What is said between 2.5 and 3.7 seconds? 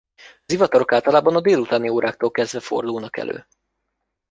fordulnak elő.